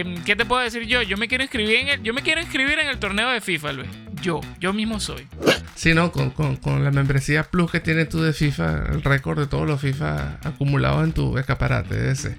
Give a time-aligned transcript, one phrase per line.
[0.00, 1.02] em, ¿qué te puedo decir yo?
[1.02, 3.72] Yo me quiero inscribir en el, yo me quiero inscribir en el torneo de FIFA,
[3.72, 3.88] Luis.
[4.22, 5.26] Yo, yo mismo soy.
[5.74, 9.46] Sí, no, con, con, la membresía Plus que tienes tú de FIFA, el récord de
[9.46, 12.38] todos los FIFA acumulados en tu escaparate ese.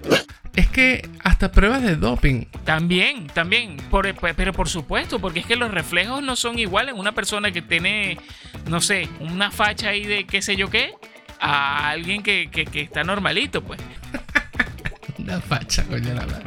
[0.56, 2.46] Es que hasta pruebas de doping.
[2.66, 3.78] También, también.
[3.92, 6.96] Por, pero por supuesto, porque es que los reflejos no son iguales.
[6.98, 8.18] Una persona que tiene,
[8.68, 10.96] no sé, una facha ahí de qué sé yo qué,
[11.40, 13.80] a alguien que, que, que está normalito, pues.
[15.28, 16.44] Una facha, coño, la verdad.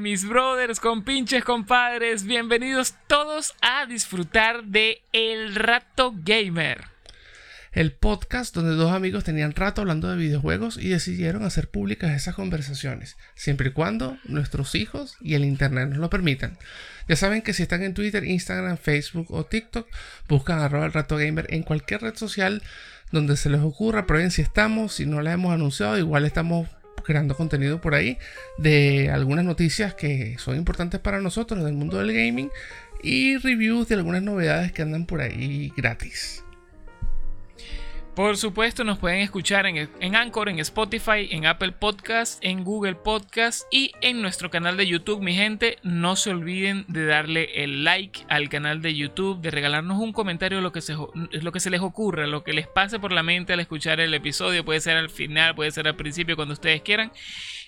[0.00, 6.99] Mis brothers, compinches, compadres, bienvenidos todos a disfrutar de El Rato Gamer.
[7.72, 12.34] El podcast donde dos amigos tenían rato hablando de videojuegos y decidieron hacer públicas esas
[12.34, 16.58] conversaciones, siempre y cuando nuestros hijos y el internet nos lo permitan.
[17.06, 19.86] Ya saben que si están en Twitter, Instagram, Facebook o TikTok,
[20.28, 22.60] buscan arroba el rato gamer en cualquier red social
[23.12, 26.68] donde se les ocurra, prueben si estamos, si no la hemos anunciado, igual estamos
[27.04, 28.18] creando contenido por ahí
[28.58, 32.50] de algunas noticias que son importantes para nosotros del mundo del gaming
[33.00, 36.42] y reviews de algunas novedades que andan por ahí gratis.
[38.20, 42.94] Por supuesto, nos pueden escuchar en, en, Anchor, en Spotify, en Apple Podcast, en Google
[42.94, 45.22] Podcast y en nuestro canal de YouTube.
[45.22, 49.98] Mi gente, no se olviden de darle el like al canal de YouTube, de regalarnos
[49.98, 50.94] un comentario lo que se,
[51.30, 54.12] lo que se les ocurra, lo que les pase por la mente al escuchar el
[54.12, 54.66] episodio.
[54.66, 57.12] Puede ser al final, puede ser al principio, cuando ustedes quieran.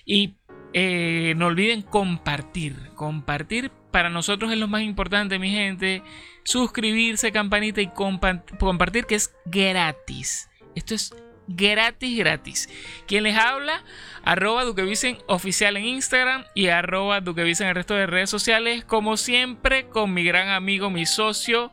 [0.05, 0.35] Y
[0.73, 2.75] eh, no olviden compartir.
[2.95, 6.01] Compartir para nosotros es lo más importante, mi gente
[6.43, 10.49] suscribirse, campanita y compartir que es gratis.
[10.75, 11.13] Esto es
[11.47, 12.69] gratis, gratis.
[13.07, 13.83] Quien les habla,
[14.23, 18.83] arroba Duquevisen oficial en Instagram y arroba Duquevisen en el resto de redes sociales.
[18.83, 21.71] Como siempre, con mi gran amigo, mi socio,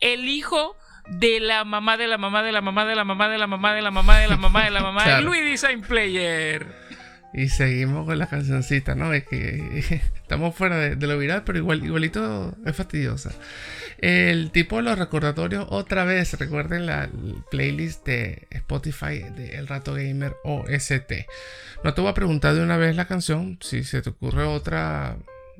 [0.00, 0.76] el hijo
[1.06, 3.74] de la mamá de la mamá de la mamá de la mamá de la mamá
[3.74, 6.83] de la mamá de la mamá de la mamá de Luis Design Player.
[7.34, 9.12] Y seguimos con la cancioncita, ¿no?
[9.12, 13.32] Es que estamos fuera de, lo viral, pero igual, igualito es fastidiosa.
[13.98, 17.10] El tipo de los recordatorios, otra vez, recuerden la
[17.50, 21.12] playlist de Spotify de El Rato Gamer OST.
[21.82, 25.16] No te voy a preguntar de una vez la canción, si se te ocurre otra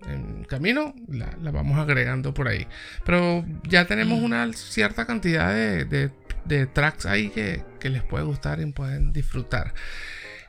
[0.09, 2.69] en camino, la, vamos agregando por ahí.
[3.05, 6.11] Pero ya tenemos una cierta cantidad de,
[6.73, 9.75] tracks ahí que, que les puede gustar y pueden disfrutar.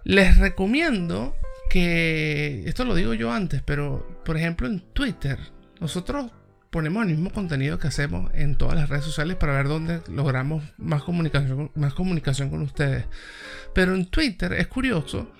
[0.06, 1.36] Les recomiendo
[1.68, 5.40] que, esto lo digo yo antes, pero por ejemplo en Twitter,
[5.80, 6.32] nosotros
[6.70, 10.64] ponemos el mismo contenido que hacemos en todas las redes sociales para ver dónde logramos
[10.78, 13.06] más comunicación, más comunicación con ustedes.
[13.74, 15.32] Pero en Twitter es curioso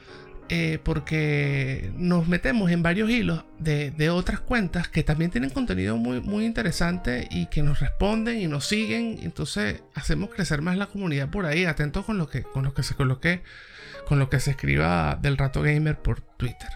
[0.50, 6.22] eh, porque nos metemos en varios hilos de, otras cuentas que también tienen contenido muy,
[6.22, 9.20] muy interesante y que nos responden y nos siguen.
[9.24, 12.84] Entonces hacemos crecer más la comunidad por ahí, atentos con lo que, con lo que
[12.84, 13.42] se coloque,
[14.08, 16.70] con lo que se escriba del rato gamer por Twitter.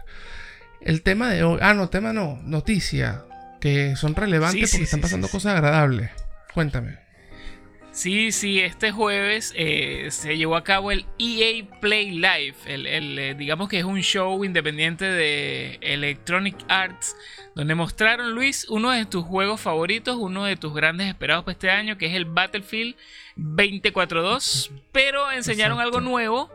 [0.81, 3.25] El tema de hoy, ah, no, tema no, noticia
[3.59, 6.09] que son relevantes porque están pasando cosas agradables.
[6.53, 7.08] Cuéntame.
[7.91, 13.33] Sí, sí, este jueves eh, se llevó a cabo el EA Play Live, el, eh,
[13.33, 17.17] digamos que es un show independiente de Electronic Arts,
[17.55, 21.71] donde mostraron, Luis, uno de tus juegos favoritos, uno de tus grandes esperados para este
[21.71, 22.95] año, que es el Battlefield
[23.35, 26.49] 242, pero enseñaron algo nuevo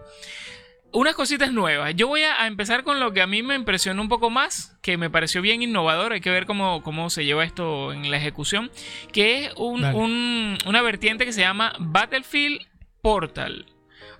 [0.94, 1.94] unas cositas nuevas.
[1.96, 4.96] Yo voy a, empezar con lo que a mí me impresionó un poco más, que
[4.96, 6.12] me pareció bien innovador.
[6.12, 8.70] Hay que ver cómo, cómo se lleva esto en la ejecución.
[9.12, 12.60] Que es una vertiente que se llama Battlefield
[13.02, 13.66] Portal.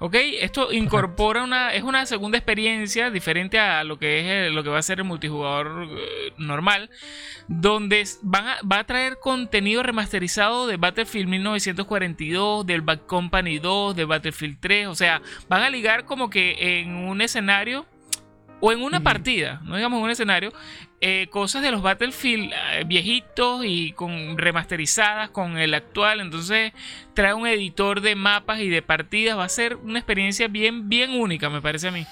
[0.04, 0.16] ¿Ok?
[0.40, 1.72] Esto incorpora una.
[1.72, 5.06] Es una segunda experiencia diferente a lo que es lo que va a ser el
[5.06, 6.90] multijugador eh, normal.
[7.48, 14.04] Donde van va a traer contenido remasterizado de Battlefield 1942, del Bad Company 2, de
[14.04, 14.88] Battlefield 3.
[14.88, 17.86] O sea, van a ligar como que en un escenario
[18.64, 20.50] o en una partida, no digamos en un escenario,
[21.02, 26.20] eh, cosas de los Battlefield eh, viejitos y con remasterizadas con el actual.
[26.20, 26.72] Entonces
[27.12, 29.36] trae un editor de mapas y de partidas.
[29.36, 32.06] Va a ser una experiencia bien, bien única, me parece a mí.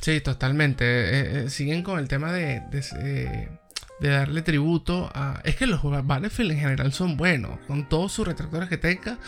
[0.00, 1.44] Sí, totalmente.
[1.44, 5.40] Eh, siguen con el tema de, de, darle tributo a...
[5.44, 9.18] Es que los Battlefield en general son buenos, con todos sus retractores que tenga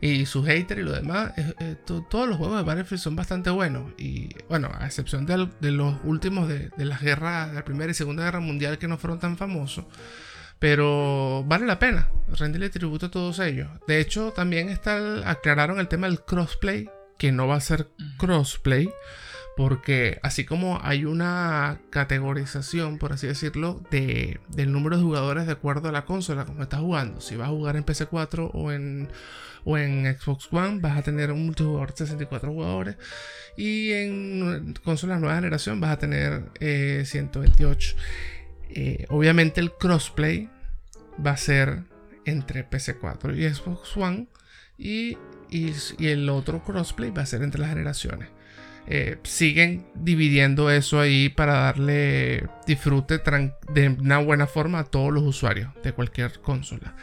[0.00, 1.32] y su hater y lo demás,
[2.08, 3.92] todos los juegos de Battlefield son bastante buenos.
[3.98, 8.24] Y bueno, a excepción de, los últimos de, las guerras, de la Primera y Segunda
[8.24, 9.84] Guerra Mundial que no fueron tan famosos.
[10.58, 13.68] Pero vale la pena rendirle tributo a todos ellos.
[13.86, 16.88] De hecho, también está aclararon el tema del crossplay
[17.18, 17.88] que no va a ser
[18.18, 18.90] crossplay.
[19.56, 25.52] Porque así como hay una categorización, por así decirlo, de, del número de jugadores de
[25.52, 27.22] acuerdo a la consola como estás jugando.
[27.22, 29.08] Si vas a jugar en PC4 o en,
[29.66, 32.96] o en Xbox One, vas a tener un multijugador de 64 jugadores.
[33.56, 36.44] Y en consolas nueva generación vas a tener
[37.04, 37.96] 128.
[37.98, 40.48] Eh, eh, obviamente el crossplay
[41.24, 41.82] va a ser
[42.24, 44.28] entre PC4 y Xbox One.
[44.78, 45.18] y
[45.98, 48.28] el otro crossplay va a ser entre las generaciones.
[48.88, 53.20] Eh, siguen dividiendo eso ahí para darle disfrute
[53.72, 56.94] de una buena forma a todos los usuarios de cualquier consola.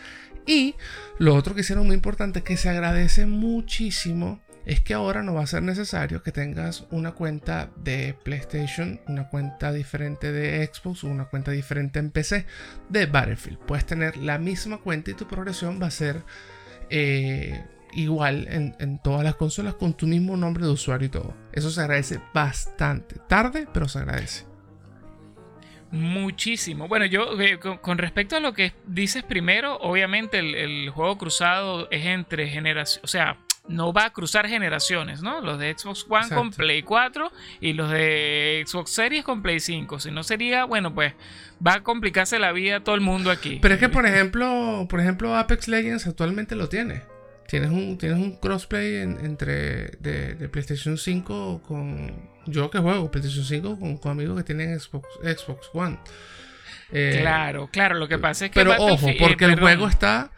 [0.46, 0.76] Y
[1.20, 5.44] lo otro que hicieron muy importante que se agradece muchísimo es que ahora no va
[5.44, 11.08] a ser necesario que tengas una cuenta de PlayStation, una cuenta diferente de Xbox o
[11.08, 12.46] una cuenta diferente en PC
[12.90, 13.60] de Battlefield.
[13.60, 16.24] Puedes tener la misma cuenta y tu progresión va a ser
[16.90, 21.34] eh, igual en, todas las consolas con tu mismo nombre de usuario y todo.
[21.52, 23.18] Eso se agradece bastante.
[23.28, 24.53] Tarde, pero se agradece.
[25.94, 26.88] Muchísimo.
[26.88, 32.08] Bueno, yo eh, con, respecto a lo que dices primero, obviamente el, juego cruzado es
[32.08, 33.38] entre generaciones, o sea,
[33.68, 35.40] no va a cruzar generaciones, ¿no?
[35.40, 37.32] Los de Xbox One con Play 4
[37.62, 40.00] y los de Xbox Series con Play 5.
[40.00, 41.14] Si no sería, bueno, pues
[41.66, 43.60] va a complicarse la vida a todo el mundo aquí.
[43.62, 47.04] Pero es que, por ejemplo, por ejemplo, Apex Legends actualmente lo tiene.
[47.48, 52.33] Tienes un, tienes un crossplay entre de, PlayStation 5 con.
[52.46, 55.98] Yo que juego PlayStation 5 con, amigos que tienen Xbox, Xbox One.
[56.92, 57.96] Eh, claro, claro.
[57.96, 58.60] Lo que pasa es que.
[58.60, 60.32] Pero ojo, porque el juego está.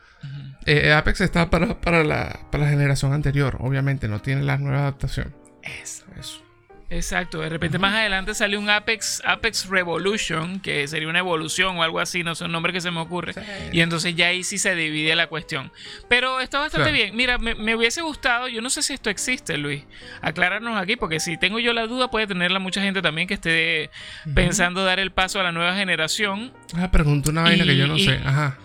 [0.65, 3.57] Eh, Apex está para, para, la, para la generación anterior.
[3.59, 5.35] Obviamente, no tiene la nueva adaptación.
[5.61, 6.05] Eso.
[6.19, 6.44] Eso.
[6.89, 11.83] Exacto, de repente más adelante sale un Apex, Apex Revolution, que sería una evolución o
[11.83, 13.33] algo así, no sé un nombre que se me ocurre.
[13.71, 15.71] Y entonces ya ahí sí se divide la cuestión.
[16.07, 17.15] Pero está bastante bien.
[17.15, 19.83] Mira, me, hubiese gustado, yo no sé si esto existe, Luis.
[20.21, 23.89] Aclararnos aquí, porque si tengo yo la duda, puede tenerla mucha gente también que esté
[24.35, 26.53] pensando dar el paso a la nueva generación.
[26.75, 28.19] Ah, pregunto una vaina que yo no sé.
[28.23, 28.57] Ajá.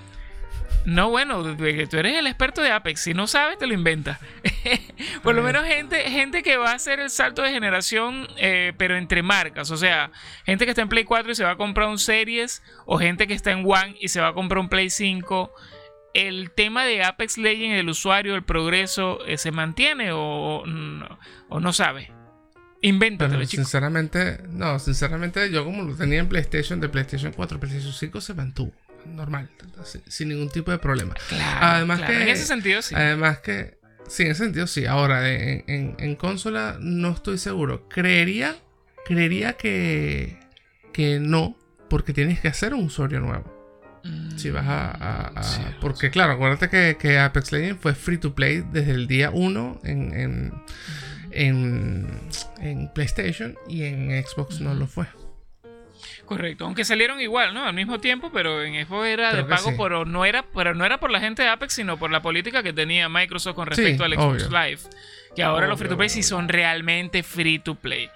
[0.86, 3.02] No, bueno, tú eres el experto de Apex.
[3.02, 4.18] Si no sabes, te lo inventas.
[5.22, 8.96] Por lo menos gente, gente que va a hacer el salto de generación, eh, pero
[8.96, 9.70] entre marcas.
[9.70, 10.10] O sea,
[10.46, 13.26] gente que está en Play 4 y se va a comprar un Series, o gente
[13.26, 15.52] que está en One y se va a comprar un Play 5.
[16.14, 20.64] ¿El tema de Apex Legends, el usuario, el progreso, eh, se mantiene o,
[21.48, 22.10] o no sabe?
[22.82, 23.62] Invéntatelo, chico.
[23.62, 28.34] Sinceramente, no, sinceramente, yo como lo tenía en PlayStation, de PlayStation 4, PlayStation 5 se
[28.34, 28.72] mantuvo
[29.06, 29.50] normal,
[30.06, 31.14] sin ningún tipo de problema.
[31.60, 32.94] además que, en ese sentido sí.
[32.94, 34.86] Además que, sí, en ese sentido sí.
[34.86, 37.88] Ahora, en, consola no estoy seguro.
[37.88, 38.56] Creería,
[39.04, 40.38] creería que,
[40.92, 41.56] que no,
[41.88, 43.44] porque tienes que hacer un usuario nuevo.
[44.36, 45.32] si vas a...
[45.80, 50.52] porque claro, acuérdate que, Apex Legends fue free to play desde el día 1 en,
[51.32, 52.06] en,
[52.60, 55.06] en, PlayStation y en Xbox no lo fue.
[56.30, 57.64] Correcto, aunque salieron igual, ¿no?
[57.64, 61.00] Al mismo tiempo, pero en Xbox era de pago, pero no era, pero no era
[61.00, 64.14] por la gente de Apex, sino por la política que tenía Microsoft con respecto al
[64.14, 64.78] Xbox Live.
[65.34, 68.08] Que ahora los free to play sí son realmente free to play.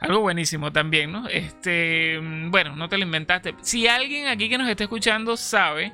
[0.00, 1.28] Algo buenísimo también, ¿no?
[1.28, 2.18] Este,
[2.48, 3.54] bueno, no te lo inventaste.
[3.62, 5.92] Si alguien aquí que nos está escuchando sabe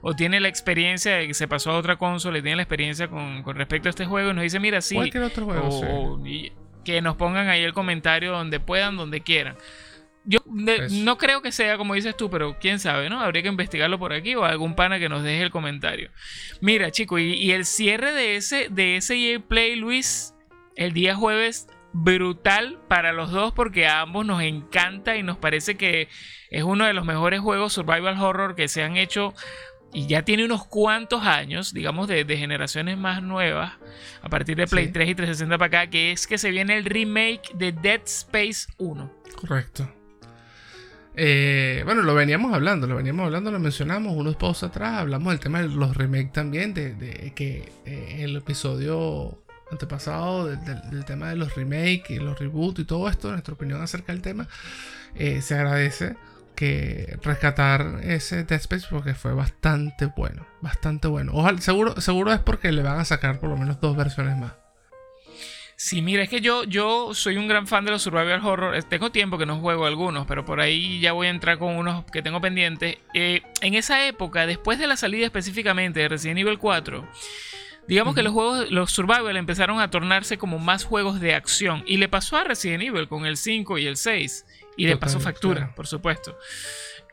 [0.00, 3.08] o tiene la experiencia de que se pasó a otra consola y tiene la experiencia
[3.08, 4.94] con, respecto a este juego y nos dice, mira, sí.
[4.94, 6.22] Cualquier otro juego,
[6.86, 9.56] que nos pongan ahí el comentario donde puedan, donde quieran.
[10.30, 13.18] Yo no creo que sea como dices tú, pero quién sabe, ¿no?
[13.18, 16.10] Habría que investigarlo por aquí o algún pana que nos deje el comentario.
[16.60, 20.34] Mira, chico, y, el cierre de ese, de ese Play, Luis,
[20.76, 25.76] el día jueves, brutal para los dos porque a ambos nos encanta y nos parece
[25.76, 26.08] que
[26.50, 29.32] es uno de los mejores juegos survival horror que se han hecho
[29.94, 33.72] y ya tiene unos cuantos años, digamos de, generaciones más nuevas,
[34.20, 36.84] a partir de Play 3 y 360 para acá, que es que se viene el
[36.84, 39.10] remake de Dead Space 1.
[39.34, 39.97] Correcto.
[41.20, 45.40] Eh, bueno, lo veníamos hablando, lo veníamos hablando, lo mencionamos unos posts atrás, hablamos del
[45.40, 51.34] tema de los remakes también, de, que en eh, el episodio antepasado del, tema de
[51.34, 54.46] los remakes y los reboots y todo esto, nuestra opinión acerca del tema,
[55.16, 56.14] eh, se agradece
[56.54, 61.32] que rescatar ese Dead Space porque fue bastante bueno, bastante bueno.
[61.34, 64.52] Ojalá, seguro, seguro es porque le van a sacar por lo menos dos versiones más.
[65.80, 68.82] Sí, mira, es que yo, yo soy un gran fan de los survival horror.
[68.82, 72.04] Tengo tiempo que no juego algunos, pero por ahí ya voy a entrar con unos
[72.06, 72.96] que tengo pendientes.
[73.14, 77.08] Eh, en esa época, después de la salida específicamente de Resident Evil 4,
[77.86, 81.84] digamos que los juegos, los survival empezaron a tornarse como más juegos de acción.
[81.86, 84.46] Y le pasó a Resident Evil con el 5 y el 6.
[84.76, 86.36] Y le pasó factura, por supuesto.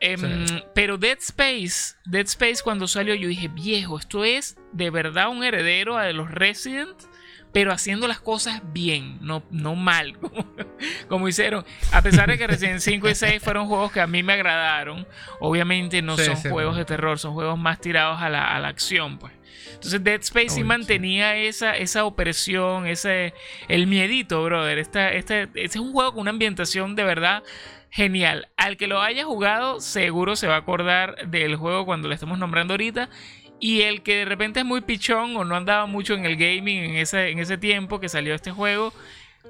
[0.00, 0.44] Em,
[0.74, 5.44] pero Dead Space, Dead Space cuando salió yo dije, viejo, esto es de verdad un
[5.44, 6.96] heredero a de los Resident
[7.56, 10.18] pero haciendo las cosas bien, no, no mal,
[11.08, 11.64] como, hicieron.
[11.90, 15.06] A pesar de que recién 5 y 6 fueron juegos que a mí me agradaron,
[15.40, 19.18] obviamente no son juegos de terror, son juegos más tirados a la, a la acción,
[19.18, 19.32] pues.
[19.72, 23.32] Entonces Dead Space sí mantenía esa, esa opresión, ese,
[23.68, 24.76] el miedito, brother.
[24.76, 27.42] Esta, este es un juego con una ambientación de verdad
[27.88, 28.48] genial.
[28.58, 32.38] Al que lo haya jugado, seguro se va a acordar del juego cuando lo estemos
[32.38, 33.08] nombrando ahorita.
[33.58, 36.84] Y el que de repente es muy pichón o no andaba mucho en el gaming
[36.84, 38.92] en ese, en ese tiempo que salió este juego,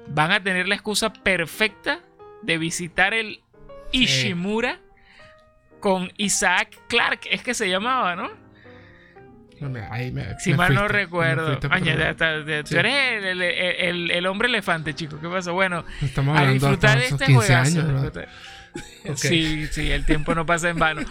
[0.07, 1.99] van a tener la excusa perfecta
[2.41, 3.41] de visitar el
[3.91, 4.79] Ishimura
[5.79, 8.46] con Isaac Clark, es que se llamaba, ¿no?
[10.39, 11.57] Si mal no recuerdo.
[11.59, 11.67] tú
[12.77, 13.23] eres
[13.79, 15.19] el, hombre elefante, chico.
[15.19, 15.53] ¿Qué pasó?
[15.53, 15.83] Bueno,
[16.35, 18.11] a disfrutar de este juego.
[19.15, 21.01] Sí, sí, el tiempo no pasa en vano.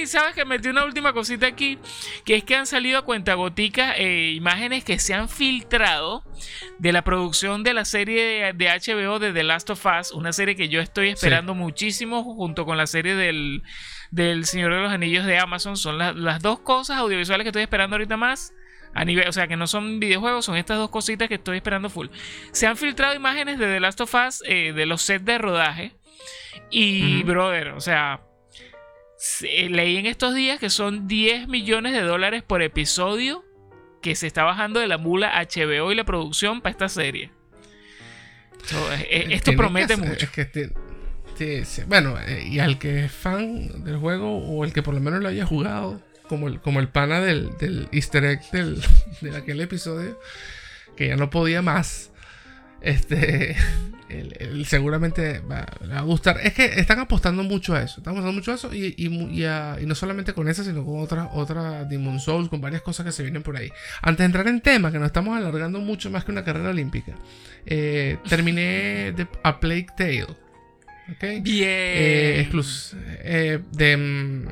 [0.00, 1.78] Y sabes que metí una última cosita aquí,
[2.24, 6.24] que es que han salido a cuentagoticas eh, imágenes que se han filtrado
[6.78, 10.56] de la producción de la serie de, HBO de The Last of Us, una serie
[10.56, 13.62] que yo estoy esperando muchísimo junto con la serie del,
[14.12, 15.76] del Señor de los Anillos de Amazon.
[15.76, 18.54] Son las dos cosas audiovisuales que estoy esperando ahorita más.
[18.94, 21.88] A nivel, o sea, que no son videojuegos, son estas dos cositas que estoy esperando
[21.88, 22.08] full.
[22.52, 25.92] Se han filtrado imágenes de The Last of Us eh, de los sets de rodaje.
[26.70, 28.20] Y, brother, o sea,
[29.50, 33.44] leí en estos días que son 10 millones de dólares por episodio
[34.02, 37.30] que se está bajando de la mula HBO y la producción para esta serie.
[38.72, 40.28] Eh, eh, esto promete mucho.
[41.86, 45.22] Bueno, eh, y al que es fan del juego o el que por lo menos
[45.22, 48.82] lo haya jugado, como el, como el pana del, del easter egg del,
[49.20, 50.18] de aquel episodio,
[50.96, 52.10] que ya no podía más,
[52.80, 53.56] este,
[54.64, 56.38] seguramente va, va a gustar.
[56.42, 59.94] Es que están apostando mucho a eso, están apostando mucho a eso y, y, no
[59.94, 63.42] solamente con esa, sino con otras otra Demon Souls, con varias cosas que se vienen
[63.42, 63.70] por ahí.
[64.02, 67.14] Antes de entrar en tema, que nos estamos alargando mucho más que una carrera olímpica,
[67.66, 70.51] eh, terminé de, A Plague Tale.
[71.20, 71.42] Bien.
[71.46, 72.50] Eh,
[73.24, 74.46] eh, de mm,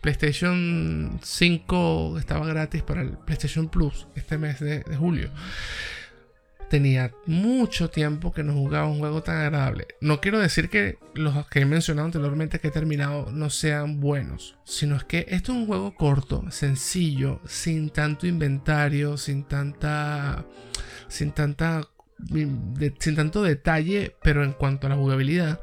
[0.00, 5.30] PlayStation 5 estaba gratis para el PlayStation Plus este mes de, julio.
[6.68, 9.86] Tenía mucho tiempo que no jugaba un juego tan agradable.
[10.00, 14.56] No quiero decir que los que he mencionado anteriormente que he terminado no sean buenos,
[14.64, 20.44] sino es que esto es un juego corto, sencillo, sin tanto inventario, sin tanta
[21.08, 21.82] sin tanta
[22.28, 25.60] sin tanto detalle, pero en cuanto a la jugabilidad.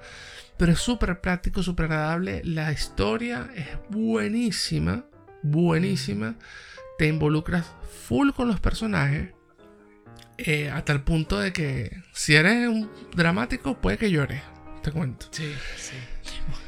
[0.58, 2.41] Pero es súper práctico, súper agradable.
[2.43, 5.05] La historia es buenísima,
[5.41, 6.36] buenísima.
[6.98, 7.65] Te involucras
[8.08, 9.34] full con los personajes.
[10.38, 14.41] Eh, hasta el punto de que si eres un dramático, puede que llores.
[14.84, 15.27] Te cuento.
[15.31, 15.96] Sí, sí.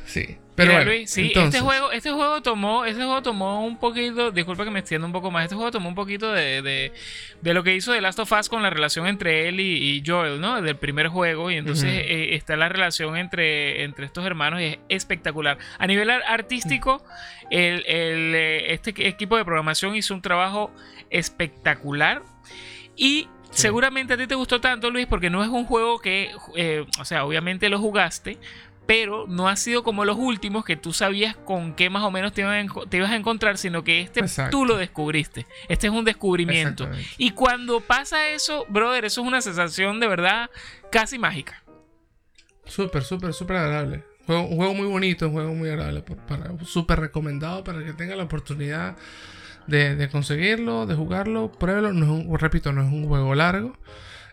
[0.06, 0.38] Sí.
[0.56, 5.08] Pero este juego, este juego tomó, este juego tomó un poquito, disculpa que me extienda
[5.08, 6.62] un poco más, este juego tomó un poquito de,
[7.42, 10.40] de, lo que hizo The Last of Us con la relación entre él y, Joel,
[10.40, 10.62] ¿no?
[10.62, 11.50] Del primer juego.
[11.50, 15.58] Y entonces eh, está la relación entre, entre estos hermanos y es espectacular.
[15.80, 17.04] A nivel artístico,
[17.50, 20.72] el, eh, este equipo de programación hizo un trabajo
[21.10, 22.22] espectacular.
[22.96, 26.86] Y Seguramente a ti te gustó tanto, Luis, porque no es un juego que, eh,
[27.00, 28.40] o sea, obviamente lo jugaste,
[28.86, 32.34] pero no ha sido como los últimos que tú sabías con qué más o menos
[32.34, 34.22] te, ibas a encontrar, sino que este
[34.52, 35.46] tú lo descubriste.
[35.70, 36.90] Este es un descubrimiento.
[37.18, 40.50] Y cuando pasa eso, brother, eso es una sensación de verdad
[40.92, 41.64] casi mágica.
[42.66, 44.04] Súper, súper, súper agradable.
[44.28, 46.04] un juego muy bonito, un juego muy agradable.
[46.66, 48.98] Súper recomendado para que tenga la oportunidad
[49.68, 51.52] de, conseguirlo, de jugarlo.
[51.52, 51.94] Pruébelo.
[51.94, 53.78] No repito, no es un juego largo.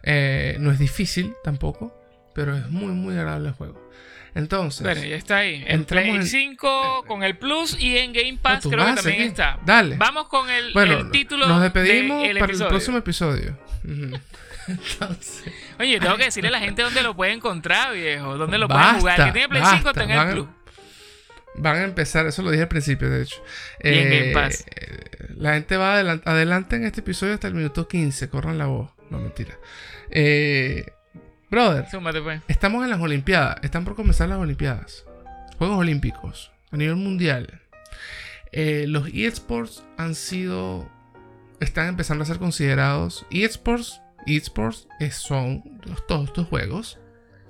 [0.03, 1.97] Eh, no es difícil tampoco.
[2.35, 3.91] Pero es muy, muy agradable el juego.
[4.35, 4.83] Entonces.
[4.83, 5.65] Bueno, ya está ahí.
[5.67, 9.59] En Play 5 con el Plus y en Game Pass creo que también está.
[9.65, 9.97] Dale.
[9.97, 11.47] Vamos con el, el título.
[11.49, 13.59] Nos despedimos para el próximo episodio.
[14.69, 15.53] Entonces.
[15.79, 18.37] Oye, tengo que decirle a la gente dónde lo puede encontrar, viejo.
[18.37, 19.27] Dónde lo puede jugar.
[19.27, 20.49] Que tiene Play 5 está en el Plus.
[21.57, 23.43] Van a empezar, eso lo dije al principio, de hecho.
[23.83, 24.65] Y en Game eh, Pass.
[25.37, 28.29] La gente va adelante en este episodio hasta el minuto 15.
[28.29, 28.91] Corran la voz.
[29.11, 29.59] No, mentira.
[30.11, 30.87] Eh.
[31.51, 31.85] Brother,
[32.23, 32.43] pues.
[32.47, 33.57] estamos en las Olimpiadas.
[33.63, 35.05] Están por comenzar las Olimpiadas.
[35.59, 37.61] Juegos Olímpicos a nivel mundial.
[38.53, 40.89] Eh, los eSports han sido.
[41.59, 43.27] Están empezando a ser considerados.
[43.31, 47.00] eSports, eSports son todos estos juegos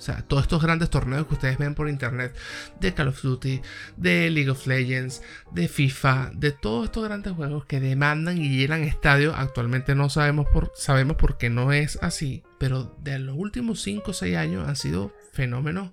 [0.01, 2.35] o sea, todos estos grandes torneos que ustedes ven por internet
[2.81, 3.61] de Call of Duty,
[3.99, 5.21] de League of Legends,
[5.53, 10.47] de FIFA, de todos estos grandes juegos que demandan y llenan estadios, actualmente no sabemos
[10.55, 14.67] por, sabemos por qué no es así, pero de los últimos 5 o 6 años
[14.67, 15.91] han sido fenómenos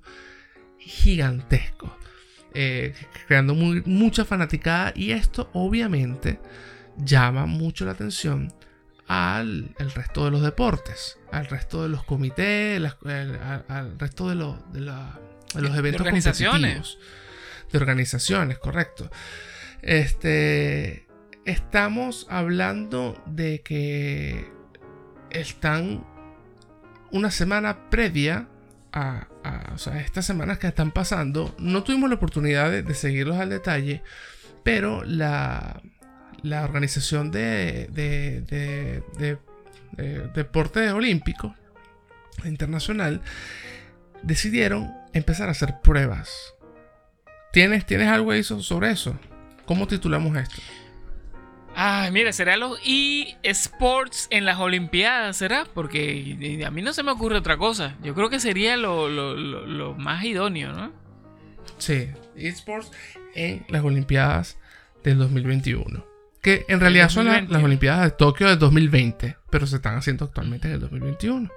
[0.80, 1.92] gigantescos,
[2.54, 2.94] eh,
[3.28, 6.40] creando mucha fanaticada y esto obviamente
[6.98, 8.54] llama mucho la atención
[9.08, 14.36] al el resto de los deportes, al resto de los comités, al, resto de,
[14.74, 16.98] de, los eventos de organizaciones.
[17.72, 19.10] De organizaciones, correcto.
[19.82, 21.06] Este,
[21.46, 24.52] estamos hablando de que
[25.30, 26.06] están
[27.12, 28.48] una semana previa
[28.92, 29.28] a,
[30.00, 31.56] estas semanas que están pasando.
[31.60, 34.04] No tuvimos la oportunidad de, seguirlos al detalle,
[34.64, 35.82] pero la,
[36.44, 39.38] la organización de, de,
[40.34, 41.56] deporte olímpico
[42.46, 43.22] internacional
[44.22, 46.56] decidieron empezar a hacer pruebas.
[47.52, 49.18] ¿Tienes, ¿Tienes algo ahí sobre eso?
[49.66, 50.62] ¿Cómo titulamos esto?
[51.80, 52.80] Ay, mira, será los
[53.44, 55.68] eSports en las Olimpiadas, ¿será?
[55.76, 57.96] Porque a mí no se me ocurre otra cosa.
[58.02, 60.92] Yo creo que sería lo, más idóneo, ¿no?
[61.78, 62.92] Sí, eSports
[63.36, 64.58] en las Olimpiadas
[65.04, 66.04] del 2021.
[66.48, 70.70] Que en realidad son las Olimpiadas de Tokio del 2020, pero se están haciendo actualmente
[70.70, 71.52] en el 2021.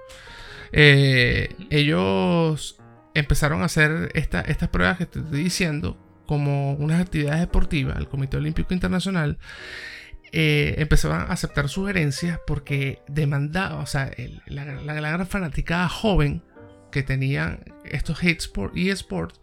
[0.73, 2.77] Eh, ellos
[3.15, 8.39] empezaron a hacer estas pruebas que te estoy diciendo como unas actividades deportivas, el Comité
[8.39, 9.39] Olímpico Internacional,
[10.33, 14.11] eh, empezaban a aceptar sugerencias porque demandaba, o sea,
[14.47, 16.43] la, gran fanaticada joven
[16.91, 19.41] que tenían estos eSports y eSports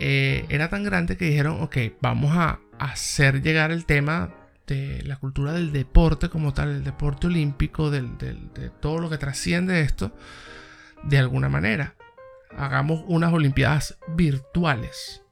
[0.00, 4.34] eh, era tan grande que dijeron, ok, vamos a hacer llegar el tema
[4.66, 9.80] de la cultura del deporte como tal, el deporte olímpico, de todo lo que trasciende
[9.80, 10.12] esto,
[11.04, 11.94] de alguna manera.
[12.56, 15.22] Hagamos unas Olimpiadas virtuales.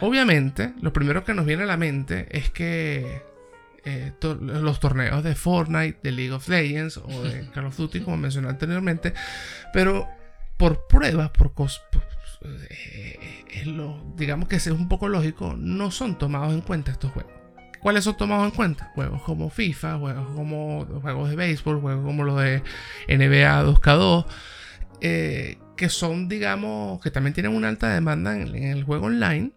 [0.00, 3.22] Obviamente, lo primero que nos viene a la mente es que
[3.84, 8.16] eh, los torneos de Fortnite, de League of Legends o de Call of Duty, como
[8.16, 9.12] mencioné anteriormente,
[9.72, 10.08] pero
[10.56, 11.82] por pruebas, por, cosas,
[12.70, 13.64] eh,
[14.16, 17.35] digamos que es un poco lógico, no son tomados en cuenta estos juegos.
[17.86, 18.90] ¿Cuáles son tomados en cuenta?
[18.96, 22.64] Juegos como FIFA, juegos como juegos de béisbol, juegos como los de
[23.06, 24.26] NBA 2K2,
[25.02, 29.52] eh, que son, digamos, que también tienen una alta demanda en, el juego online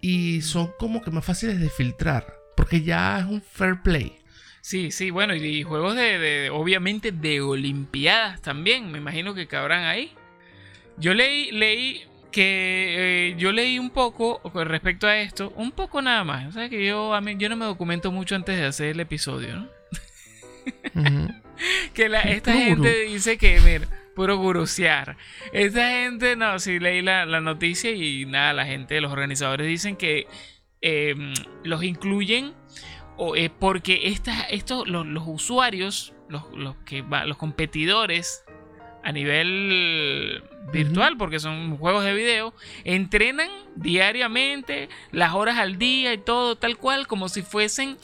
[0.00, 4.16] y son como que más fáciles de filtrar, porque ya es un fair play.
[4.60, 10.12] Sí, sí, bueno, y, juegos de, obviamente, de Olimpiadas también, me imagino que cabrán ahí.
[10.98, 12.04] Yo leí, leí
[12.36, 16.46] que eh, yo leí un poco con respecto a esto, un poco nada más.
[16.48, 19.00] O sea que yo, a mí, yo no me documento mucho antes de hacer el
[19.00, 19.68] episodio, ¿no?
[21.94, 25.16] que la, esta gente dice que, mira, puro gurusear.
[25.54, 30.26] Esta gente, no, sí leí la, noticia y nada, la gente, los organizadores dicen que
[30.82, 31.32] em,
[31.64, 32.52] los incluyen
[33.34, 34.14] eh, porque
[34.50, 36.44] estos, los, usuarios, los,
[36.84, 38.44] que los competidores
[39.06, 40.42] a nivel
[40.72, 46.76] virtual, porque son juegos de video, entrenan diariamente, las horas al día y todo tal
[46.76, 47.98] cual, como si fuesen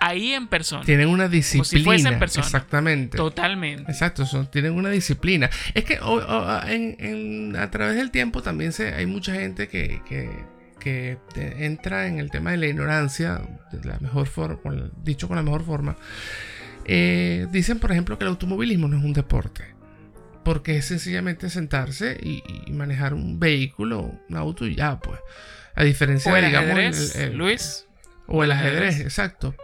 [0.00, 0.82] ahí en persona.
[0.82, 2.18] Tienen una disciplina.
[2.20, 3.16] Exactamente.
[3.16, 3.92] Totalmente.
[3.92, 5.48] Exacto, son, tienen una disciplina.
[5.72, 10.00] Es que a través del tiempo también se, hay mucha gente que,
[11.36, 15.64] entra en el tema de la ignorancia, de la mejor forma, dicho con la mejor
[15.64, 15.96] forma.
[16.86, 19.78] Eh, dicen, por ejemplo, que el automovilismo no es un deporte.
[20.44, 25.20] Porque es sencillamente sentarse y, manejar un vehículo, un auto y ya, pues.
[25.74, 27.86] A diferencia de, digamos, Luis.
[28.26, 29.54] O el ajedrez, exacto.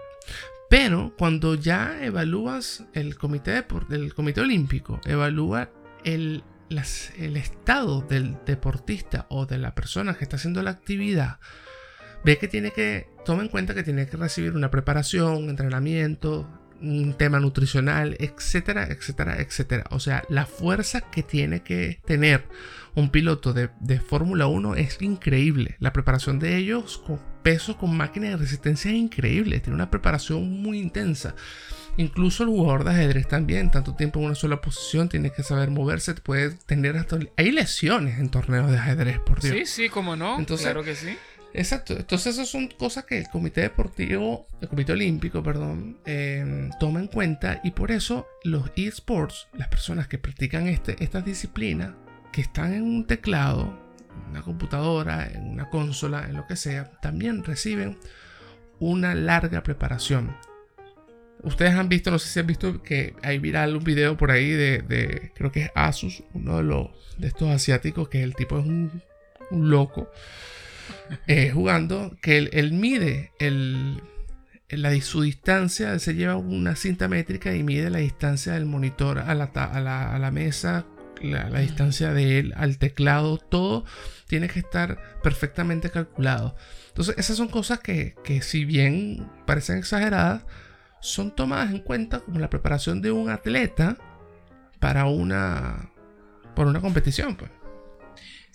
[0.69, 5.71] Pero cuando ya evalúas el comité, el comité olímpico, evalúa
[6.05, 6.43] el,
[7.19, 11.39] el estado del deportista o de la persona que está haciendo la actividad,
[12.25, 16.49] ve que tiene que, toma en cuenta que tiene que recibir una preparación, entrenamiento,
[16.81, 19.85] un tema nutricional, etcétera, etcétera, etcétera.
[19.91, 22.45] O sea, la fuerza que tiene que tener
[22.95, 23.69] un piloto de,
[24.01, 25.77] Fórmula 1 es increíble.
[25.81, 29.61] La preparación de ellos con peso, con máquinas de resistencia es increíble.
[29.61, 31.35] Tiene una preparación muy intensa.
[31.99, 35.71] Incluso el jugador de ajedrez también, tanto tiempo en una sola posición, tiene que saber
[35.71, 37.19] moverse, puede tener hasta...
[37.37, 39.55] Hay lesiones en torneos de ajedrez, por Dios.
[39.57, 40.45] Sí, sí, como no.
[40.45, 41.17] claro que sí.
[41.57, 47.01] Exacto, entonces esas son cosas que el Comité Deportivo, el Comité Olímpico, perdón, em, toma
[47.01, 51.95] en cuenta y por eso los eSports, las personas que practican este, estas disciplinas,
[52.31, 53.75] que están en un teclado,
[54.11, 57.97] en una computadora, en una consola, en lo que sea, también reciben
[58.79, 60.37] una larga preparación.
[61.43, 64.51] Ustedes han visto, no sé si han visto que hay viral un video por ahí
[64.51, 68.67] de, creo que es Asus, uno de los de estos asiáticos, que el tipo es
[68.67, 69.03] un,
[69.51, 70.11] un loco
[71.27, 74.03] eh, jugando, que él, mide el,
[74.69, 79.35] la, su distancia, se lleva una cinta métrica y mide la distancia del monitor a
[79.35, 80.87] la, a la, mesa,
[81.23, 83.85] la, distancia de él al teclado, todo
[84.27, 86.57] tiene que estar perfectamente calculado.
[86.89, 90.43] Entonces, esas son cosas que, que si bien parecen exageradas,
[91.01, 93.97] son tomadas en cuenta como la preparación de un atleta
[94.81, 95.91] para una,
[96.55, 97.37] por una competición.
[97.37, 97.51] Pues.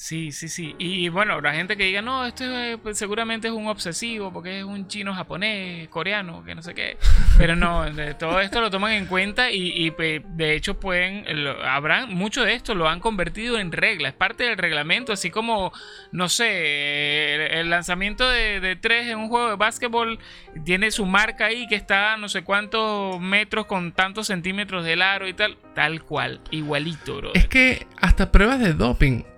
[0.01, 0.75] Sí, sí, sí.
[0.79, 2.43] Y bueno, habrá gente que diga, no, esto
[2.81, 6.97] pues, seguramente es un obsesivo porque es un chino japonés, coreano, que no sé qué.
[7.37, 7.85] Pero no,
[8.17, 11.23] todo esto lo toman en cuenta y, pues, de hecho pueden,
[11.63, 15.71] habrán, mucho de esto lo han convertido en regla, es parte del reglamento, así como,
[16.11, 20.17] no sé, el, lanzamiento de, de, tres en un juego de básquetbol
[20.65, 25.27] tiene su marca ahí que está no sé cuántos metros con tantos centímetros del aro
[25.27, 27.31] y tal, tal cual, igualito, bro.
[27.35, 29.30] Es que hasta pruebas de doping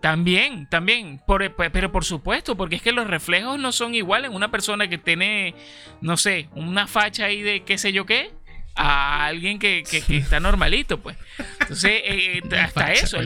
[0.00, 4.30] también, también, por, pues, pero por supuesto, porque es que los reflejos no son iguales
[4.30, 5.54] en una persona que tiene,
[6.00, 8.30] no sé, una facha ahí de qué sé yo qué,
[8.76, 11.16] a alguien que, está normalito, pues.
[11.60, 13.18] Entonces, eh, eh, hasta eso,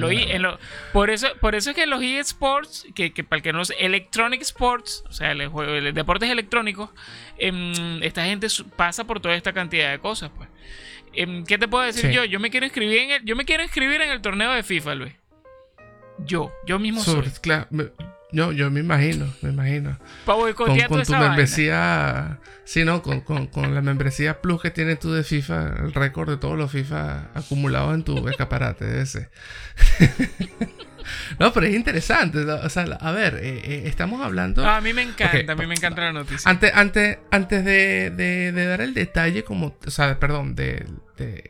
[0.92, 3.74] por eso, por eso es que los eSports, que, que para el que no sé,
[3.78, 6.90] Electronic Sports, o sea, el, juego, el deportes electrónicos,
[7.36, 10.48] em, esta gente pasa por toda esta cantidad de cosas, pues.
[11.12, 12.24] Em, ¿Qué te puedo decir yo?
[12.24, 14.94] Yo me quiero inscribir en el, yo me quiero inscribir en el torneo de FIFA,
[14.94, 15.19] Luis.
[16.24, 17.30] Yo, yo mismo soy.
[17.40, 17.66] Claro,
[18.32, 19.98] yo, yo me imagino, me imagino.
[20.24, 25.24] con, con tu membresía, sí, no, con, con, la membresía Plus que tienes tú de
[25.24, 29.30] FIFA, el récord de todos los FIFA acumulados en tu escaparate ese.
[31.38, 32.38] no, pero es interesante.
[32.38, 34.66] O sea, a ver, eh, eh, estamos hablando.
[34.66, 36.48] a mí me encanta, a mí me encanta la noticia.
[36.48, 40.86] Antes, antes, antes de, de, dar el detalle, como, o sea, perdón, de,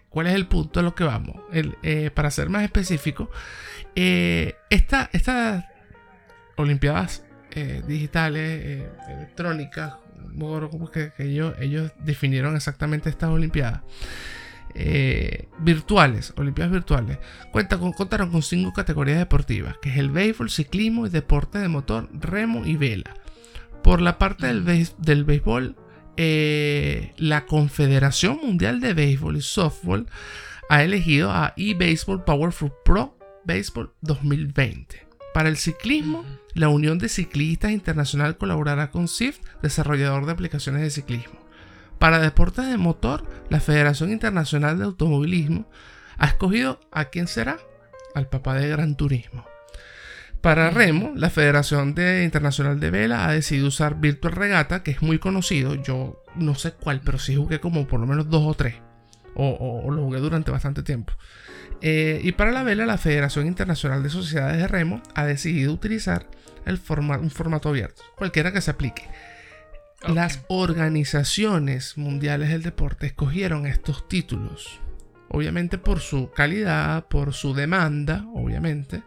[0.09, 3.31] cuál es el punto a lo que vamos, el, eh, para ser más específico.
[3.95, 5.65] Eh, estas
[6.57, 9.95] Olimpiadas eh, digitales, electrónicas,
[10.71, 13.83] como que, ellos, ellos, definieron exactamente estas Olimpiadas.
[15.59, 17.19] virtuales, Olimpiadas virtuales,
[17.51, 21.69] cuenta con, contaron con cinco categorías deportivas, que es el béisbol, ciclismo y deporte de
[21.69, 23.15] motor, remo y vela.
[23.83, 25.77] Por la parte del, del béisbol,
[26.17, 30.07] la Confederación Mundial de Béisbol y Softball
[30.69, 35.07] ha elegido a eBaseball Powerful Pro Baseball 2020.
[35.33, 40.91] Para el ciclismo, la Unión de Ciclistas Internacional colaborará con SIFT, desarrollador de aplicaciones de
[40.91, 41.41] ciclismo.
[41.99, 45.69] Para deportes de motor, la Federación Internacional de Automovilismo
[46.19, 47.59] ha escogido a quién será,
[48.15, 49.50] al papá de Gran Turismo.
[50.41, 55.19] Para remo, la Federación Internacional de Vela ha decidido usar Virtual Regata, que es muy
[55.19, 55.75] conocido.
[55.75, 58.77] Yo no sé cuál, pero sí jugué como por lo menos dos o tres.
[59.35, 61.13] o lo jugué durante bastante tiempo.
[61.83, 66.27] Eh, y para la vela, la Federación Internacional de Sociedades de Remo ha decidido utilizar
[66.67, 69.09] el un formato abierto, cualquiera que se aplique.
[70.07, 74.81] Las organizaciones mundiales del deporte escogieron estos títulos,
[75.29, 79.03] obviamente por su calidad, por su demanda, obviamente.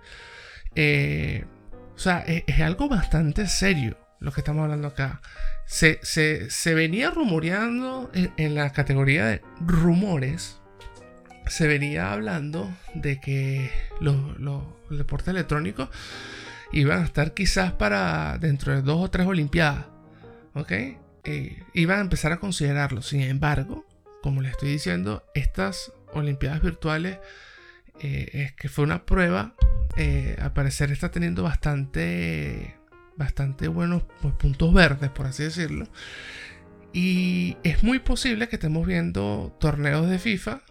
[0.76, 1.46] Eh,
[1.96, 5.22] o sea, es, algo bastante serio lo que estamos hablando acá.
[5.66, 10.62] Se, venía rumoreando en la categoría de rumores,
[11.48, 14.16] se venía hablando de que los,
[14.90, 15.90] deportes electrónicos
[16.72, 19.86] iban a estar quizás para dentro de dos o tres Olimpiadas.
[20.54, 20.72] ¿Ok?
[20.72, 23.02] Eh, iban a empezar a considerarlo.
[23.02, 23.86] Sin embargo,
[24.22, 27.18] como les estoy diciendo, estas Olimpiadas virtuales
[28.00, 29.56] eh, es que fue una prueba.
[29.96, 32.76] Eh, al parecer está teniendo bastante,
[33.16, 35.88] bastante buenos pues, puntos verdes, por así decirlo.
[36.94, 40.62] Y es muy posible que estemos viendo torneos de FIFA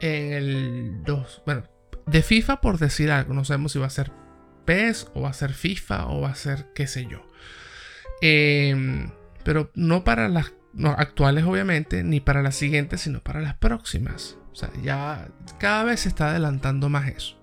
[0.00, 1.42] en el 2.
[1.46, 1.64] Bueno,
[2.06, 3.34] de FIFA por decir algo.
[3.34, 4.12] No sabemos si va a ser
[4.64, 7.26] PES o va a ser FIFA o va a ser qué sé yo.
[8.20, 9.10] Em,
[9.42, 10.52] pero no para las
[10.96, 14.38] actuales obviamente, ni para las siguientes, sino para las próximas.
[14.54, 15.26] O sea, ya
[15.58, 17.36] cada vez se está adelantando más eso.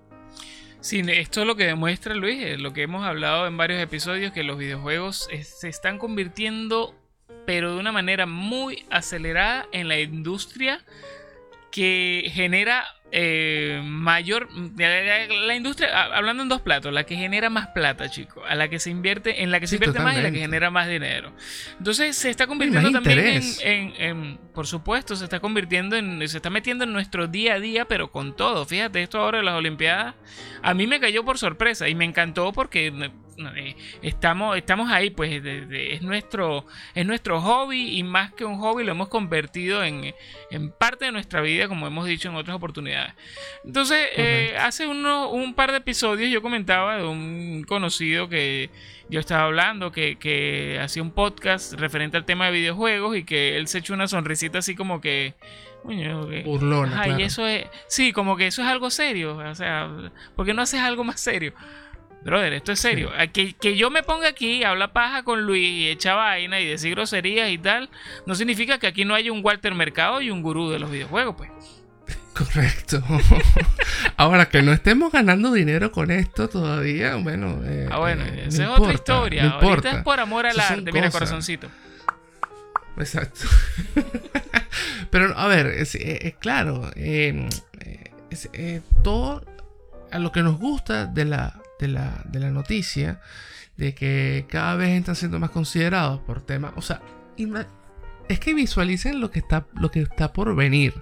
[0.80, 4.42] Sí, esto es lo que demuestra Luis, lo que hemos hablado en varios episodios, que
[4.42, 6.94] los videojuegos se están convirtiendo,
[7.44, 10.80] pero de una manera muy acelerada en la industria
[11.70, 14.48] que genera eh, mayor.
[14.76, 18.42] La, industria, hablando en dos platos, la que genera más plata, chicos.
[18.48, 20.70] A la que se invierte, en la que se invierte más y la que genera
[20.70, 21.32] más dinero.
[21.76, 26.26] Entonces se está convirtiendo también en, Por supuesto, se está convirtiendo en.
[26.26, 28.64] Se está metiendo en nuestro día a día, pero con todo.
[28.64, 30.14] Fíjate, esto ahora de las Olimpiadas.
[30.62, 33.10] A mí me cayó por sorpresa y me encantó porque
[33.56, 38.84] eh, estamos, estamos ahí, pues es, nuestro, es nuestro hobby y más que un hobby
[38.84, 40.14] lo hemos convertido en,
[40.78, 43.14] parte de nuestra vida, como hemos dicho en otras oportunidades.
[43.64, 48.70] Entonces, eh, hace uno, un par de episodios yo comentaba de un conocido que
[49.08, 53.68] yo estaba hablando, que, hacía un podcast referente al tema de videojuegos y que él
[53.68, 55.34] se echó una sonrisita así como que...
[56.44, 57.18] Burlona.
[57.18, 59.36] eso es, sí, como que eso es algo serio.
[59.36, 59.90] O sea,
[60.36, 61.52] ¿por qué no haces algo más serio?
[62.24, 63.10] Brother, esto es serio.
[63.32, 66.92] Que, que, yo me ponga aquí, habla paja con Luis y echa vaina y decir
[66.92, 67.90] groserías y tal,
[68.26, 71.34] no significa que aquí no haya un Walter Mercado y un gurú de los videojuegos,
[71.36, 71.50] pues.
[72.32, 73.02] Correcto.
[74.16, 77.60] Ahora que no estemos ganando dinero con esto todavía, bueno.
[77.64, 79.44] Eh, ah, bueno, eh, esa es otra historia.
[79.44, 81.68] No Ahorita es por amor al arte, mira, corazoncito.
[82.96, 83.40] Exacto.
[85.10, 86.90] Pero a ver, es, eh, claro,
[89.02, 89.44] todo
[90.10, 93.20] a lo que nos gusta de la, de la, de la noticia,
[93.76, 97.02] de que cada vez están siendo más considerados por temas, o sea,
[98.28, 100.94] es que visualicen lo que está, lo que está por venir.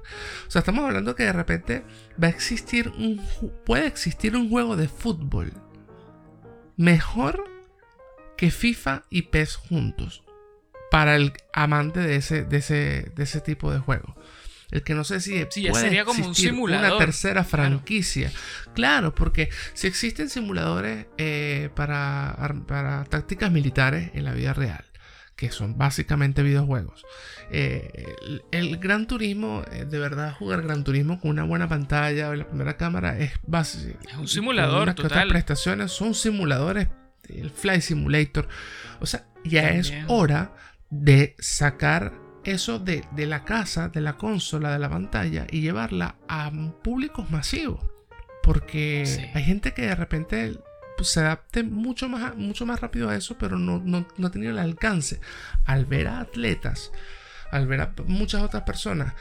[0.49, 1.85] O sea, estamos hablando que de repente
[2.23, 3.21] va a existir un,
[3.67, 5.53] puede existir un juego de fútbol
[6.77, 7.45] mejor
[8.39, 10.25] que FIFA y PES juntos
[10.91, 14.17] para el amante de ese, de ese, de ese tipo de juego.
[14.71, 16.93] El que no sé si puede sería como un simulador.
[16.93, 18.33] una tercera franquicia.
[18.75, 24.85] Claro, porque si existen simuladores eh, para, para tácticas militares en la vida real,
[25.35, 27.05] que son básicamente videojuegos.
[27.51, 28.15] Eh,
[28.53, 32.47] el, Gran Turismo, eh, de verdad, jugar Gran Turismo con una buena pantalla o la
[32.47, 33.99] primera cámara es básico.
[34.07, 34.95] Es un simulador.
[34.95, 35.07] total.
[35.07, 36.89] otras prestaciones son simuladores,
[37.29, 38.49] el Fly Simulator.
[39.01, 40.55] O sea, ya es hora
[40.91, 42.13] de sacar
[42.45, 46.51] eso de, la casa, de la consola, de la pantalla y llevarla a
[46.83, 47.85] públicos masivos.
[48.43, 50.59] Porque hay gente que de repente
[51.03, 54.59] se adapte mucho más, mucho más rápido a eso, pero no, no, ha tenido el
[54.59, 55.21] alcance.
[55.65, 56.93] Al ver a atletas,
[57.51, 59.15] al ver a muchas otras personas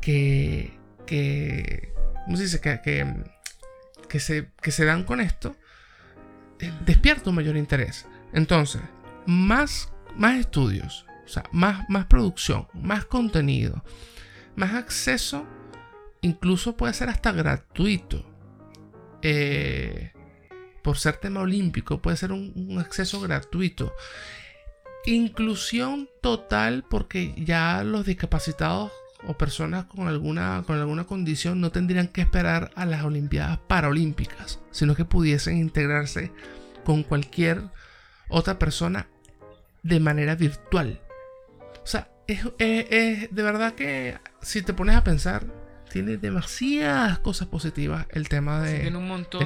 [0.00, 1.92] que, que
[2.24, 2.60] ¿cómo se dice?
[2.60, 2.80] Que,
[4.08, 5.56] que, se, que se dan con esto,
[6.60, 8.06] eh, despierta un mayor interés.
[8.32, 8.82] Entonces,
[9.26, 13.84] más, más estudios, o sea, más, más producción, más contenido,
[14.56, 15.46] más acceso,
[16.22, 18.24] incluso puede ser hasta gratuito.
[19.20, 20.12] Eh,
[20.82, 23.92] por ser tema olímpico, puede ser un, acceso gratuito.
[25.04, 28.90] Inclusión total porque ya los discapacitados
[29.26, 34.60] o personas con alguna, con alguna condición no tendrían que esperar a las Olimpiadas Paralímpicas,
[34.70, 36.32] sino que pudiesen integrarse
[36.84, 37.64] con cualquier
[38.30, 39.08] otra persona
[39.82, 41.02] de manera virtual.
[41.88, 45.46] O sea, es, es de verdad que si te pones a pensar,
[45.90, 48.92] tiene demasiadas cosas positivas el tema de,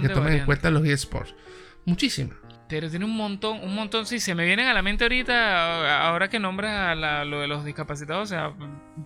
[0.00, 1.37] que tomen en cuenta los eSports.
[1.85, 2.37] Muchísimas.
[2.68, 4.07] Pero tiene un montón, un montón.
[4.07, 7.64] Sí, se me vienen a la mente ahorita, ahora que nombras a lo de los
[7.64, 8.24] discapacitados.
[8.24, 8.52] O sea,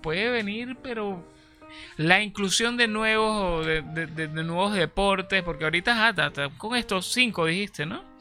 [0.01, 1.31] puede venir, pero
[1.99, 6.15] la inclusión de nuevos, de, de, nuevos deportes, porque ahorita
[6.57, 8.16] con estos cinco dijiste, ¿no?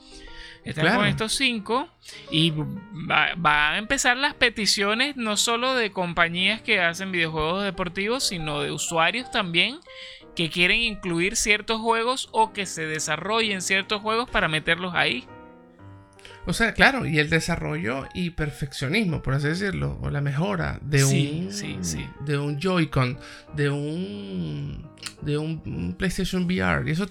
[0.65, 1.87] Están con estos cinco
[2.31, 8.61] y va, a empezar las peticiones no solo de compañías que hacen videojuegos deportivos, sino
[8.61, 9.79] de usuarios también
[10.35, 15.27] que quieren incluir ciertos juegos o que se desarrollen ciertos juegos para meterlos ahí.
[16.47, 21.03] O sea, claro, y el desarrollo y perfeccionismo, por así decirlo, o la mejora de
[21.03, 21.49] un
[22.25, 23.17] de un Joy-Con,
[23.55, 24.87] de un
[25.21, 27.07] de un PlayStation VR, y eso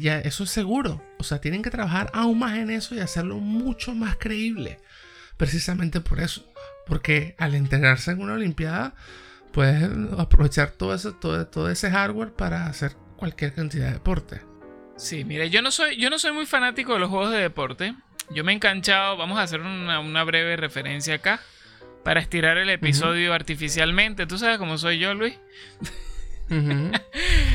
[0.00, 1.02] ya eso es seguro.
[1.18, 4.78] O sea, tienen que trabajar aún más en eso y hacerlo mucho más creíble.
[5.36, 6.50] Precisamente por eso,
[6.86, 8.94] porque al integrarse en una olimpiada
[9.52, 14.40] puedes aprovechar todo eso todo, todo ese hardware para hacer cualquier cantidad de deporte.
[14.96, 17.94] Sí, mire, yo no soy yo no soy muy fanático de los juegos de deporte.
[18.30, 21.40] Yo me he enganchado, vamos a hacer una, breve referencia acá
[22.04, 24.26] para estirar el episodio artificialmente.
[24.26, 25.38] ¿Tú sabes cómo soy yo, Luis?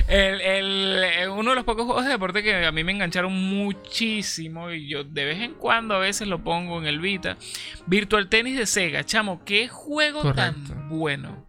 [0.08, 4.88] Eh, uno de los pocos juegos de deporte que a mí me engancharon muchísimo y
[4.88, 7.36] yo de vez en cuando a veces lo pongo en el Vita.
[7.88, 11.46] Virtual Tennis de Sega, chamo, qué juego tan bueno.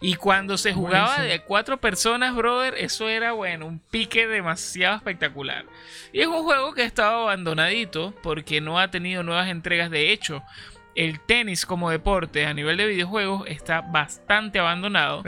[0.00, 5.64] Y cuando se jugaba de cuatro personas, brother, eso era bueno, un pique demasiado espectacular.
[6.12, 9.90] Y es un juego que ha estado abandonadito porque no ha tenido nuevas entregas.
[9.90, 10.42] De hecho,
[10.94, 15.22] el tenis como deporte a nivel de videojuegos está bastante abandonado.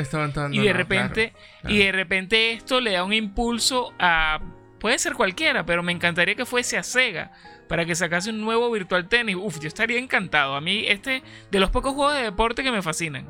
[0.51, 1.33] y de repente,
[1.69, 4.41] y de repente esto le da un impulso a
[4.81, 7.31] puede ser cualquiera, pero me encantaría que fuese a Sega
[7.69, 9.37] para que sacase un nuevo Virtual Tennis.
[9.37, 10.57] Uf, yo estaría encantado.
[10.57, 13.29] A mí este de los pocos juegos de deporte que me fascinan.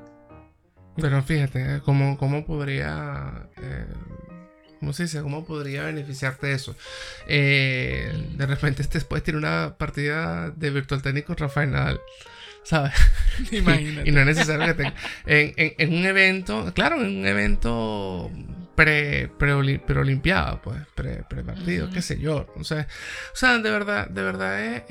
[1.00, 3.46] Pero fíjate, ¿cómo, cómo podría...
[3.62, 3.86] Eh,
[4.78, 5.20] ¿Cómo se dice?
[5.20, 6.74] ¿Cómo podría beneficiarte eso?
[7.26, 12.00] Eh, de repente este puedes tener una partida de Virtual Tennis con Rafael Nadal.
[12.62, 12.92] ¿Sabes?
[13.52, 14.08] Imagínate.
[14.08, 14.94] y, no es necesario que tenga.
[15.26, 18.30] En, en, un evento, claro, en un evento
[18.74, 22.50] pre, pre, olimpiado, pues, pre, pre partido, qué sé yo.
[22.56, 22.86] O sea,
[23.34, 24.84] o sea, de verdad, de verdad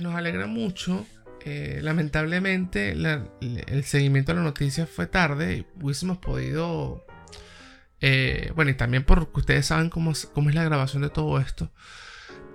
[0.00, 1.06] nos alegra mucho
[1.44, 5.66] eh, lamentablemente el seguimiento de la noticia fue tarde.
[5.80, 7.04] Hubiésemos podido...
[8.00, 11.70] Eh, bueno, y también porque ustedes saben cómo, cómo, es la grabación de todo esto.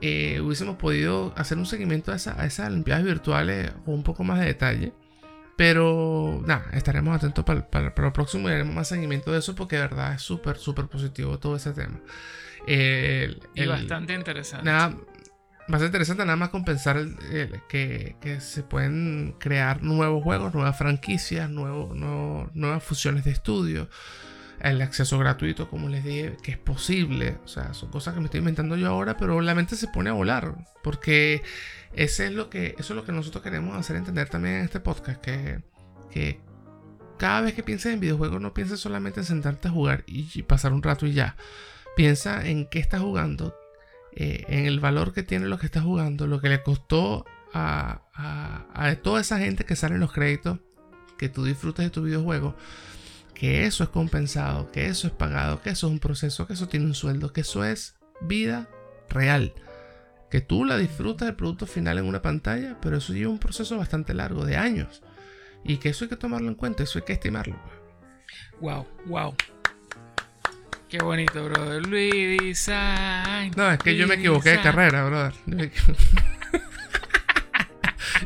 [0.02, 4.24] eh, hubiésemos podido hacer un seguimiento a, esa, a esas Olimpiadas virtuales con un poco
[4.24, 4.94] más de detalle.
[5.56, 9.56] Pero nada, estaremos atentos para, para, para, el próximo y haremos más seguimiento de eso
[9.56, 12.00] porque de verdad es súper, súper positivo todo ese tema.
[12.66, 14.66] El, y bastante interesante.
[14.66, 14.96] Nada,
[15.68, 17.16] bastante interesante nada más compensar el,
[17.70, 23.90] que, que, se pueden crear nuevos juegos, nuevas franquicias, nuevo, nuevo, nuevas fusiones de estudio.
[24.60, 27.38] El acceso gratuito, como les dije, que es posible.
[27.44, 30.10] O sea, son cosas que me estoy inventando yo ahora, pero la mente se pone
[30.10, 30.56] a volar.
[30.84, 31.44] Porque
[31.94, 34.80] ese es lo que, eso es lo que nosotros queremos hacer entender también en este
[34.80, 35.20] podcast.
[35.22, 35.62] Que,
[36.12, 36.40] que
[37.18, 40.72] cada vez que pienses en videojuegos, no pienses solamente en sentarte a jugar y pasar
[40.72, 41.36] un rato y ya.
[41.96, 43.56] Piensa en qué estás jugando,
[44.16, 48.02] eh, en el valor que tiene lo que estás jugando, lo que le costó a,
[48.14, 50.60] a, toda esa gente que sale en los créditos,
[51.18, 52.56] que tú disfrutes de tu videojuego,
[53.34, 56.68] que eso es compensado, que eso es pagado, que eso es un proceso, que eso
[56.68, 58.70] tiene un sueldo, que eso es vida
[59.10, 59.54] real.
[60.30, 63.78] Que tú la disfrutas del producto final en una pantalla, pero eso lleva un proceso
[63.78, 65.04] bastante largo, de años.
[65.64, 67.56] Y que eso hay que tomarlo en cuenta, eso hay que estimarlo.
[68.60, 69.36] Wow, wow.
[70.94, 71.88] Qué bonito, brother.
[71.88, 73.52] Luis Design.
[73.56, 75.34] No, es que yo me equivoqué de carrera, brother.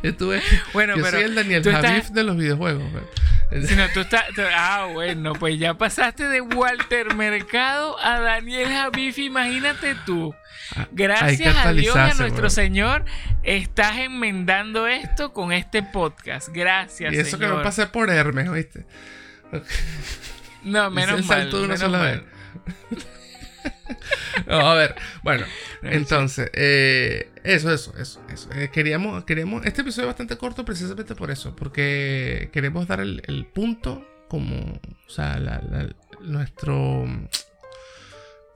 [0.03, 0.41] Estuve.
[0.73, 2.83] Bueno, yo soy el Daniel Javif de los videojuegos.
[3.65, 4.25] Si no, tú estás.
[4.53, 10.35] ah, bueno, pues ya pasaste de Walter Mercado a Daniel Javif, imagínate tú.
[10.75, 13.05] Ah, Gracias a Dios a nuestro Señor,
[13.43, 16.49] estás enmendando esto con este podcast.
[16.49, 17.13] Gracias.
[17.13, 18.85] Y eso que no pasé por Hermes, ¿viste?
[20.63, 21.49] No, menos mal.
[21.49, 22.36] Menos mal.
[24.47, 25.45] a ver, bueno,
[25.81, 28.49] entonces, eh, eso, eso, eso, eso.
[28.53, 33.47] Eh, queríamos, queríamos, este episodio es bastante corto precisamente por eso, porque queremos dar el,
[33.53, 35.39] punto como, o sea,
[36.21, 37.05] nuestro,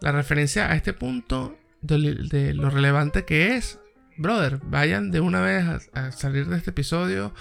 [0.01, 3.79] la referencia a este punto de, lo relevante que es.
[4.17, 7.33] Brother, vayan de una vez a, salir de este episodio,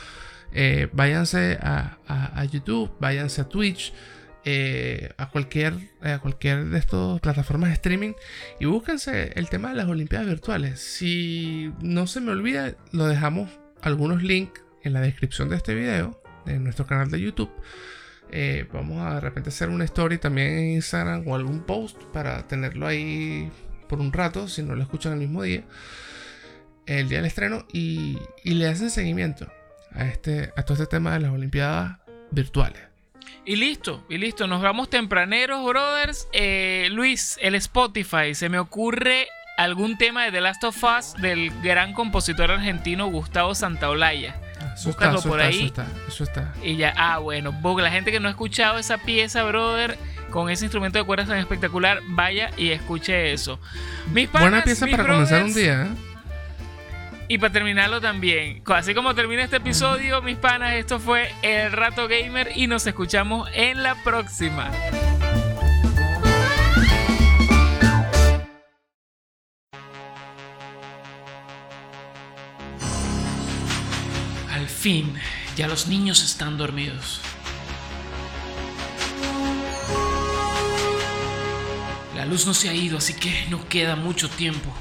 [0.53, 3.93] eh, váyanse a, a YouTube, váyanse a Twitch.
[4.44, 8.14] Eh, a cualquier a cualquier de estas plataformas de streaming
[8.59, 10.81] y búsquense el tema de las Olimpiadas virtuales.
[10.81, 13.50] Si no se me olvida, lo dejamos
[13.83, 17.50] algunos links en la descripción de este video, en nuestro canal de YouTube.
[18.31, 22.46] Eh, vamos a de repente hacer una story también en Instagram o algún post para
[22.46, 23.50] tenerlo ahí
[23.88, 25.64] por un rato, si no lo escuchan el mismo día,
[26.87, 29.53] el día del estreno, y, y le hacen seguimiento
[29.90, 31.98] a, este, a todo este tema de las Olimpiadas
[32.31, 32.89] virtuales.
[33.45, 34.47] Y listo, y listo.
[34.47, 36.29] Nos vamos tempraneros, brothers.
[36.33, 41.51] Eh, Luis, el Spotify, se me ocurre algún tema de The Last of Us del
[41.62, 44.37] gran compositor argentino Gustavo Santaolalla.
[44.85, 45.57] Búscalo por ahí.
[45.57, 46.55] Eso está, eso está.
[46.62, 49.99] Y ya, ah, bueno, la gente que no ha escuchado esa pieza, brother,
[50.31, 53.59] con ese instrumento de cuerdas tan espectacular, vaya y escuche eso.
[54.12, 56.10] Mis Buena pieza para comenzar un día, ¿eh?
[57.31, 62.09] Y para terminarlo también, así como termina este episodio, mis panas, esto fue El Rato
[62.09, 64.69] Gamer y nos escuchamos en la próxima.
[74.53, 75.14] Al fin,
[75.57, 77.21] ya los niños están dormidos.
[82.16, 84.75] La luz no se ha ido, así que no queda mucho tiempo.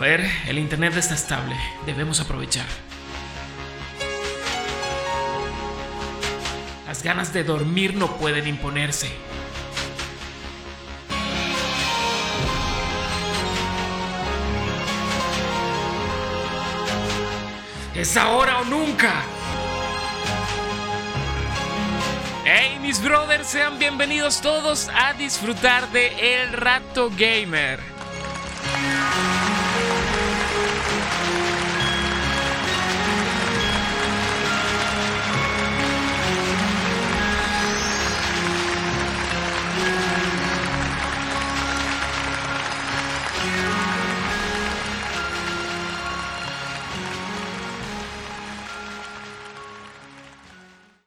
[0.00, 1.54] A ver, el internet está estable.
[1.84, 2.64] Debemos aprovechar.
[6.86, 9.12] Las ganas de dormir no pueden imponerse.
[17.94, 19.12] Es ahora o nunca.
[22.46, 27.89] Hey mis brothers, sean bienvenidos todos a disfrutar de El Rato Gamer.